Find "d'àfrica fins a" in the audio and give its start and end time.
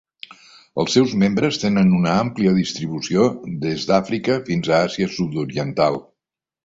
3.91-4.81